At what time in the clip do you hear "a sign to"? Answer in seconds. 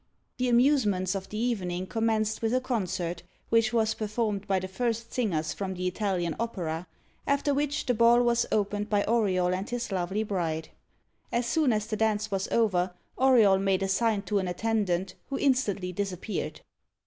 13.83-14.39